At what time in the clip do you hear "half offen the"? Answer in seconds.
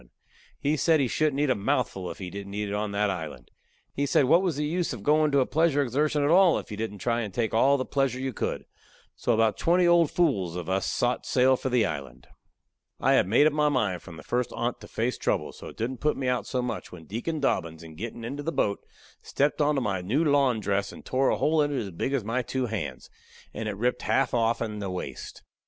24.05-24.89